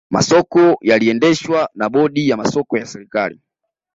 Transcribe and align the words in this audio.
masoko 0.09 0.61
yaliendeshwa 0.81 1.69
na 1.75 1.89
bodi 1.89 2.29
ya 2.29 2.37
masoko 2.37 2.77
ya 2.77 2.85
serikali 2.85 3.39